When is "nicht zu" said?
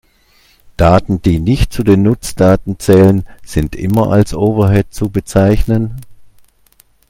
1.39-1.83